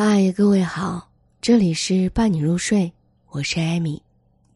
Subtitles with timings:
[0.00, 1.10] 嗨，各位好，
[1.40, 2.92] 这里是伴你入睡，
[3.30, 4.00] 我是艾米，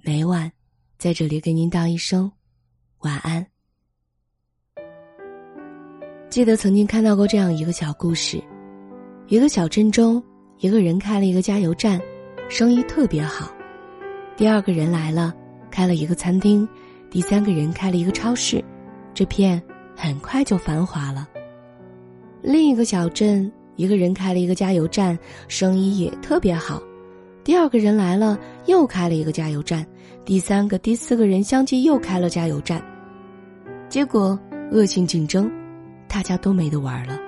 [0.01, 0.53] 每晚
[0.99, 2.31] 在这里给您道一声
[3.01, 3.45] 晚安。
[6.31, 8.41] 记得曾经看到过这样一个小故事：
[9.27, 10.23] 一个小镇中，
[10.59, 12.01] 一个人开了一个加油站，
[12.49, 13.53] 生意特别好；
[14.37, 15.35] 第二个人来了，
[15.73, 16.65] 开了一个餐厅；
[17.11, 18.65] 第三个人开了一个超市，
[19.13, 19.61] 这片
[19.97, 21.29] 很快就繁华了。
[22.43, 23.53] 另一个小镇。
[23.77, 26.83] 一个人开了一个加油站，生意也特别好。
[27.45, 29.85] 第二个人来了，又开了一个加油站。
[30.25, 32.81] 第三个、第四个人相继又开了加油站。
[33.89, 34.39] 结果
[34.71, 35.51] 恶性竞争，
[36.07, 37.19] 大家都没得玩了。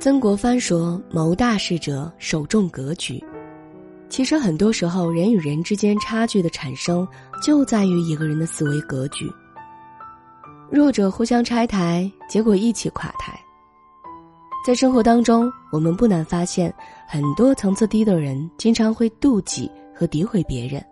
[0.00, 3.22] 曾国藩说：“谋大事者，首重格局。”
[4.08, 7.06] 其实很多时候，人与人之间差距的产生，
[7.42, 9.30] 就在于一个人的思维格局。
[10.70, 13.38] 弱者互相拆台，结果一起垮台。
[14.68, 16.70] 在生活当中，我们不难发现，
[17.06, 20.84] 很多层次低的人经常会妒忌和诋毁别人。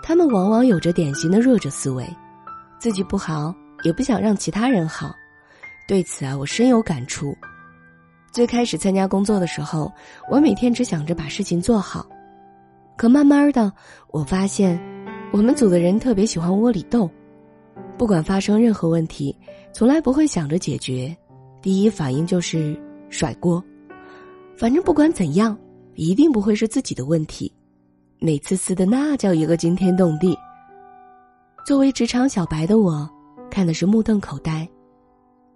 [0.00, 2.08] 他们往往有着典型的弱者思维，
[2.78, 3.52] 自己不好
[3.82, 5.12] 也不想让其他人好。
[5.88, 7.36] 对此啊，我深有感触。
[8.30, 9.92] 最开始参加工作的时候，
[10.30, 12.06] 我每天只想着把事情做好。
[12.96, 13.72] 可慢慢的，
[14.12, 14.80] 我发现，
[15.32, 17.10] 我们组的人特别喜欢窝里斗，
[17.96, 19.36] 不管发生任何问题，
[19.72, 21.12] 从来不会想着解决。
[21.60, 23.62] 第一反应就是甩锅，
[24.56, 25.58] 反正不管怎样，
[25.94, 27.52] 一定不会是自己的问题。
[28.20, 30.36] 每次撕的那叫一个惊天动地。
[31.66, 33.08] 作为职场小白的我，
[33.50, 34.68] 看的是目瞪口呆。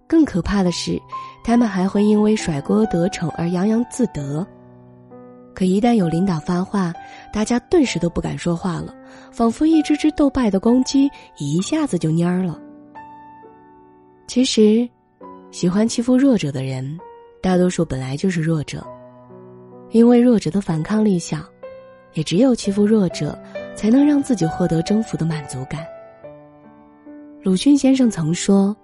[0.08, 1.00] 更可怕的是，
[1.44, 4.46] 他们还会因为甩锅得逞而洋洋自得。
[5.54, 6.92] 可一旦有领导发话，
[7.32, 8.94] 大家顿时都不敢说话了，
[9.30, 11.08] 仿佛一只只斗败的公鸡
[11.38, 12.60] 一下子就蔫儿了。
[14.26, 14.88] 其实。
[15.52, 16.98] 喜欢欺负弱者的人，
[17.42, 18.82] 大多数本来就是弱者，
[19.90, 21.40] 因为弱者的反抗力小，
[22.14, 23.38] 也只有欺负弱者，
[23.74, 25.86] 才能让自己获得征服的满足感。
[27.42, 28.74] 鲁迅先生曾说：“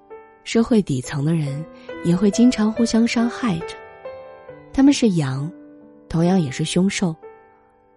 [0.44, 1.64] 社会底层的人
[2.04, 3.74] 也会经常互相伤害着，
[4.70, 5.50] 他们是羊，
[6.06, 7.16] 同样也是凶兽，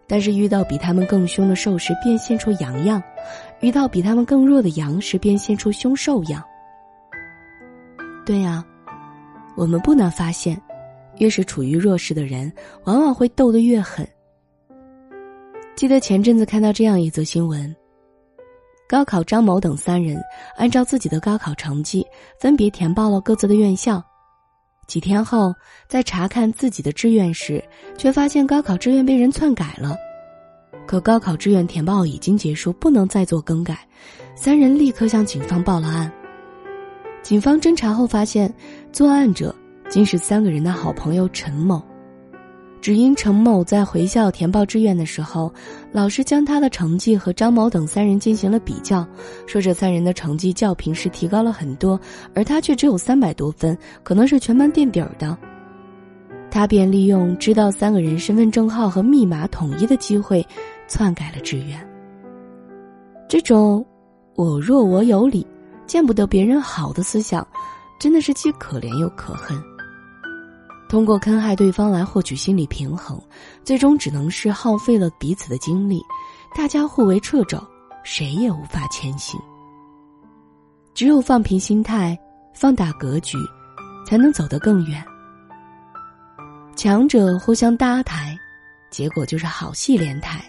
[0.08, 3.02] 但是遇到比他们更凶的兽时，便现出羊样；
[3.60, 6.42] 遇到比他们更弱的羊时，便现出凶兽样。”
[8.26, 8.64] 对呀，
[9.56, 10.59] 我们不难发现，
[11.18, 12.52] 越是处于弱势的人，
[12.86, 14.08] 往往会斗得越狠。
[15.76, 17.76] 记得前阵子看到这样一则新闻：
[18.88, 20.22] 高考张某等三人
[20.56, 22.06] 按照自己的高考成绩，
[22.40, 24.04] 分别填报了各自的院校。
[24.88, 25.54] 几天后，
[25.88, 27.64] 在查看自己的志愿时，
[27.98, 29.96] 却发现高考志愿被人篡改了。
[30.86, 33.80] 可高考志愿填报已经结束，不能再做更改。
[34.36, 36.12] 三人立刻向警方报了案。
[37.22, 38.52] 警方侦查后发现，
[38.92, 39.56] 作案者
[39.90, 41.82] 竟是三个人的好朋友陈某。
[42.82, 45.54] 只因陈某在回校填报志愿的时候，
[45.92, 49.08] 老师将他的成绩和张某等三人进行了比较，
[49.46, 52.00] 说这三人的成绩较平时提高了很多，
[52.34, 55.38] 而他却只有三百多分，可能是全班垫底儿的。
[56.50, 60.46] 他便利用知道三个人身份证号和密码统一的机会，
[60.88, 61.80] 篡改了志愿。
[63.30, 63.86] 这种
[64.36, 65.46] “我弱我有理”。
[65.91, 67.46] 见不得别人好的思想，
[68.00, 69.62] 真的是既可怜又可恨。
[70.88, 73.22] 通过坑害对方来获取心理平衡，
[73.66, 76.01] 最终只能是耗费了彼此的精力，
[76.56, 77.62] 大家互为掣肘，
[78.06, 79.38] 谁也无法前行。
[80.94, 82.18] 只有放平心态，
[82.53, 83.38] 放大格局，
[84.07, 85.03] 才能走得更远。
[86.74, 88.34] 强者互相搭台，
[88.90, 90.41] 结果就是好戏连台。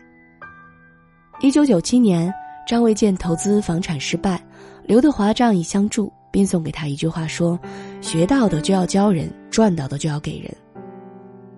[1.41, 2.33] 一九九七年，
[2.65, 4.41] 张卫健投资房产失败。
[4.85, 7.59] 刘德华仗义相助，并送给他一句话说
[8.01, 10.55] ：“学到的就要教人，赚到的就要给人。”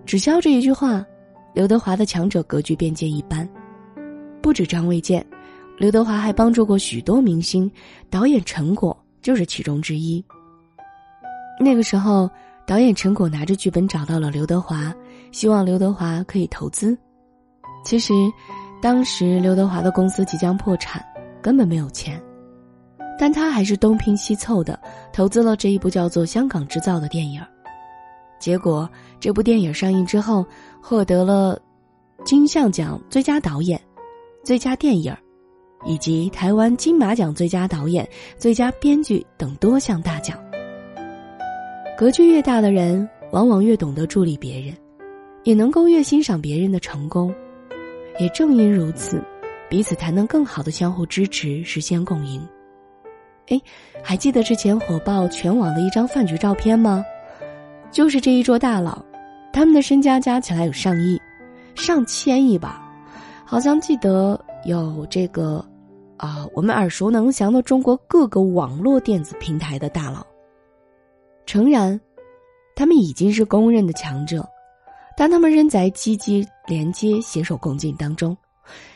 [0.05, 1.03] 只消这一句话，
[1.53, 3.47] 刘德华的强者格局便见一斑。
[4.41, 5.25] 不止张卫健，
[5.77, 7.69] 刘德华还帮助过许多明星，
[8.09, 10.23] 导演陈果就是其中之一。
[11.59, 12.29] 那个时候，
[12.67, 14.93] 导演陈果拿着剧本找到了刘德华，
[15.31, 16.95] 希望刘德华可以投资。
[17.83, 18.13] 其实，
[18.81, 21.03] 当时刘德华的公司即将破产，
[21.41, 22.21] 根本没有钱。
[23.17, 24.79] 但他还是东拼西凑的
[25.13, 27.41] 投资了这一部叫做《香港制造》的电影，
[28.39, 28.89] 结果
[29.19, 30.45] 这部电影上映之后，
[30.81, 31.59] 获得了
[32.25, 33.79] 金像奖最佳导演、
[34.43, 35.15] 最佳电影，
[35.85, 38.07] 以及台湾金马奖最佳导演、
[38.37, 40.37] 最佳编剧等多项大奖。
[41.97, 44.75] 格局越大的人，往往越懂得助力别人，
[45.45, 47.33] 也能够越欣赏别人的成功。
[48.19, 49.23] 也正因如此，
[49.69, 52.45] 彼此才能更好的相互支持，实现共赢。
[53.47, 53.61] 哎，
[54.03, 57.05] 还记得之前火爆全网的一张饭局照片吗？
[57.91, 59.03] 就是这一桌大佬，
[59.53, 61.21] 他们的身家加起来有上亿、
[61.75, 62.81] 上千亿吧？
[63.45, 65.63] 好像记得有这个，
[66.17, 70.25] 啊，我们耳熟能详的中国各个网络电子平台的大佬。
[71.45, 71.99] 诚然，
[72.75, 74.43] 他们已经是公认的强者，
[75.15, 78.35] 但他们仍在积极连接、携手共进当中。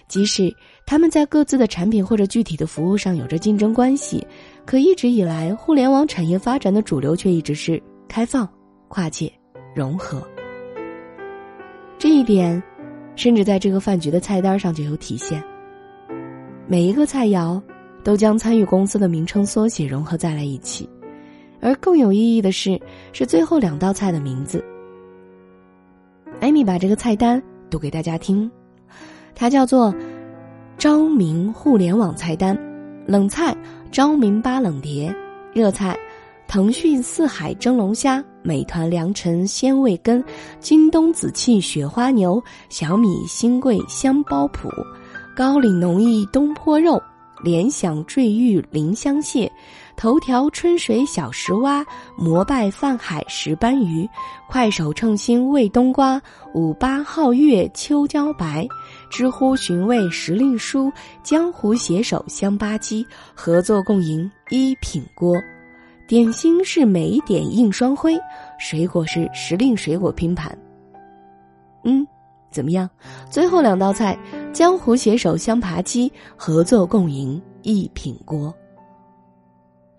[0.08, 0.54] 即使
[0.86, 4.26] 他们在各自的产品或者具体的服务上有着竞争关系，
[4.66, 8.48] 可一直以来，互联网产业发展的主流却一直是开放、
[8.88, 9.32] 跨界、
[9.76, 10.22] 融合。
[11.98, 12.62] 这一点，
[13.16, 15.44] 甚至在这个饭局的菜单上就有体现。
[16.68, 17.62] 每一个菜肴
[18.04, 20.90] 都将参与公司的名称缩写融合在了一起，
[21.62, 22.80] 而更有意义的是，
[23.12, 24.64] 是最后两道菜的名字。
[26.40, 28.50] 艾米把这个菜单读给大家听。
[29.36, 29.94] 它叫做
[30.78, 32.58] “昭明互联网菜单”，
[33.08, 33.56] 冷菜
[33.92, 35.14] 昭明八冷碟，
[35.54, 35.98] 热菜
[36.48, 40.24] 腾讯四海蒸龙虾、美团良辰鲜味根、
[40.60, 44.70] 京东紫气雪花牛、小米新贵香包脯、
[45.36, 47.02] 高岭农艺东坡肉、
[47.44, 49.52] 联想坠玉林香蟹。
[49.96, 51.86] 头条春水小石蛙，
[52.18, 54.08] 摩拜泛海石斑鱼，
[54.48, 56.22] 快手称心味冬瓜，
[56.54, 58.66] 五八皓月秋茭白，
[59.10, 60.90] 知乎寻味时令蔬，
[61.22, 63.06] 江湖携手香吧鸡，
[63.36, 65.36] 合作共赢一品锅，
[66.08, 68.18] 点心是美点映双辉，
[68.58, 70.58] 水果是时令水果拼盘。
[71.84, 72.08] 嗯，
[72.50, 72.90] 怎么样？
[73.30, 74.18] 最后两道菜，
[74.52, 78.54] 江湖携手香扒鸡，合作共赢一品锅。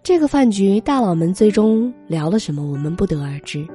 [0.02, 3.67] 这个饭局，大佬们最终聊了什么，我们不得而知。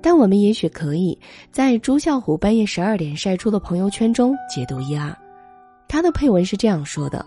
[0.00, 1.18] 但我们也许可以
[1.52, 5.14] 在朱啸虎半夜十二点晒出的朋友圈中解读一二。
[5.86, 7.24] 他的配文是这样说的：“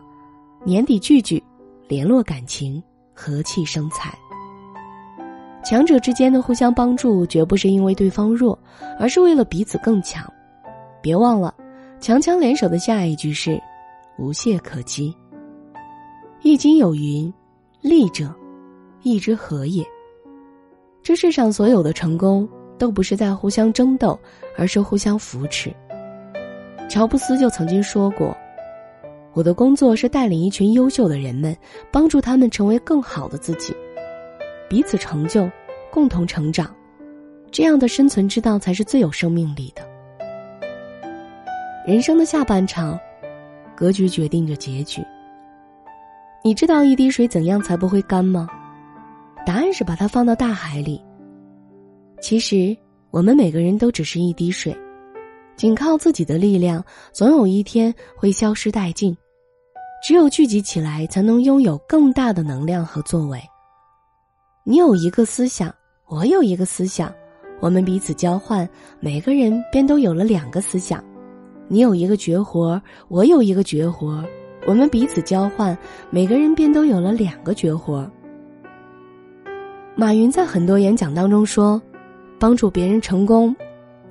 [0.66, 1.42] 年底聚聚，
[1.88, 2.82] 联络感情，
[3.14, 4.18] 和气生财。
[5.64, 8.58] 强者之间的互相帮助，绝不是因为对方弱，
[8.98, 10.26] 而是为了彼此更强。
[11.02, 11.54] 别忘了，
[12.00, 13.62] 强强联手的下一句是
[14.18, 15.16] ‘无懈可击’。
[16.42, 17.32] 易经有云。”
[17.82, 18.36] 利者，
[19.04, 19.86] 义之和也。
[21.02, 22.46] 这世上所有的成功，
[22.78, 24.20] 都不是在互相争斗，
[24.58, 25.74] 而是互相扶持。
[26.90, 28.36] 乔布斯就曾经说过
[29.32, 31.56] ：“我的工作是带领一群优秀的人们，
[31.90, 33.74] 帮助他们成为更好的自己，
[34.68, 35.50] 彼此成就，
[35.90, 36.70] 共同成长。
[37.52, 39.89] 这样的生存之道才是最有生命力的。
[41.90, 43.00] 人生的下半场，
[43.76, 45.04] 格局决定着结局。”
[46.46, 48.48] 你知道一滴水怎样才不会干吗？
[49.44, 51.04] 答案是把它放到大海里。
[52.22, 52.78] 其实
[53.10, 54.78] 我们每个人都只是一滴水，
[55.56, 59.18] 仅靠自己的力量，总有一天会消失殆尽。
[60.04, 63.42] 只有聚集起来，才能拥有更大的能量和作为。
[64.64, 65.74] 你有一个思想，
[66.06, 67.12] 我有一个思想，
[67.60, 68.70] 我们彼此交换，
[69.00, 71.04] 每个人便都有了两个思想。
[71.72, 74.26] 你有一个绝活，我有一个绝活。
[74.66, 75.78] 我们彼此交换，
[76.10, 78.10] 每个人便都有了两个绝活。
[79.96, 81.82] 马云在很多演讲当中说
[82.40, 83.56] ：“帮助别人成功，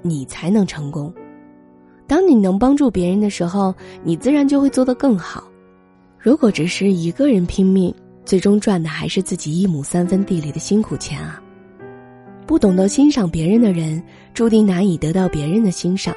[0.03, 1.13] 你才能成功。
[2.07, 3.75] 当你能帮助别人的时候，
[4.05, 5.45] 你自然就会做得更好。
[6.19, 7.93] 如果只是一个人拼命，
[8.25, 11.43] 最终赚的还是自己一亩三分地里的辛苦钱啊！
[12.47, 14.03] 不懂得欣赏别人的人，
[14.33, 16.15] 注定难以得到别人的欣赏。”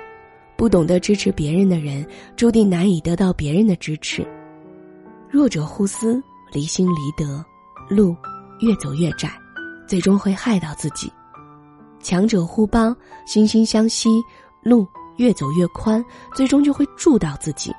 [0.61, 2.05] 不懂得支持别人的人，
[2.35, 4.23] 注定难以得到别人的支持。
[5.27, 6.21] 弱者互撕，
[6.51, 7.43] 离心离德，
[7.89, 8.15] 路
[8.59, 9.27] 越走越窄，
[9.87, 11.09] 最终会害到自己；
[11.99, 12.95] 强者互帮，
[13.25, 14.07] 惺惺相惜，
[14.61, 14.85] 路
[15.17, 16.05] 越走越宽，
[16.35, 17.73] 最终就会助到自己。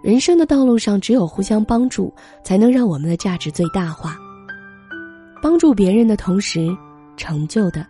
[0.00, 4.16] 人生的道路上，只有互相帮助，才能让我们的价值最大化。
[5.42, 6.68] 帮助别人的同时，
[7.16, 7.84] 成就的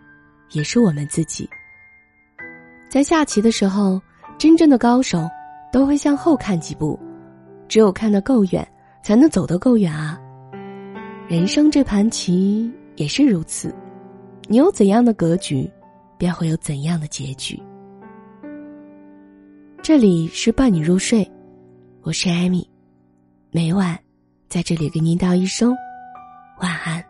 [0.53, 1.47] 也是我们自己。
[2.89, 4.01] 在下棋的时候，
[4.39, 5.29] 真正的高手
[5.71, 6.99] 都会向后看几步，
[7.67, 8.67] 只有看得够远，
[9.03, 10.19] 才能走得够远啊。
[11.27, 13.71] 人生这盘棋也是如此，
[14.47, 15.69] 你有怎样的格局，
[16.17, 17.61] 便会有怎样的结局。
[19.83, 21.29] 这里是伴你入睡，
[22.01, 22.67] 我是艾米，
[23.51, 23.97] 每晚
[24.47, 25.75] 在这里给您道一声
[26.59, 27.08] 晚安。